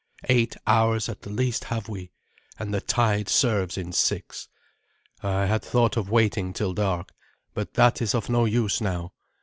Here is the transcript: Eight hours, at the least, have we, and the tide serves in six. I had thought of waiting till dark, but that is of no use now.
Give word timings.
Eight 0.29 0.55
hours, 0.65 1.09
at 1.09 1.21
the 1.21 1.29
least, 1.29 1.65
have 1.65 1.87
we, 1.87 2.11
and 2.57 2.73
the 2.73 2.81
tide 2.81 3.29
serves 3.29 3.77
in 3.77 3.91
six. 3.91 4.47
I 5.21 5.45
had 5.45 5.61
thought 5.61 5.95
of 5.95 6.09
waiting 6.09 6.53
till 6.53 6.73
dark, 6.73 7.13
but 7.53 7.75
that 7.75 8.01
is 8.01 8.15
of 8.15 8.27
no 8.27 8.45
use 8.45 8.81
now. 8.81 9.13